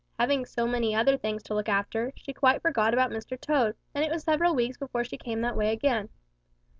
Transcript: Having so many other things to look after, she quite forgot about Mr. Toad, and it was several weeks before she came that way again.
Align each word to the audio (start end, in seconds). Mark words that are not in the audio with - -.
Having 0.19 0.45
so 0.47 0.65
many 0.65 0.95
other 0.95 1.15
things 1.15 1.43
to 1.43 1.53
look 1.53 1.69
after, 1.69 2.11
she 2.15 2.33
quite 2.33 2.63
forgot 2.63 2.91
about 2.91 3.11
Mr. 3.11 3.39
Toad, 3.39 3.75
and 3.93 4.03
it 4.03 4.09
was 4.09 4.23
several 4.23 4.55
weeks 4.55 4.77
before 4.79 5.03
she 5.03 5.15
came 5.15 5.41
that 5.41 5.55
way 5.55 5.71
again. 5.71 6.09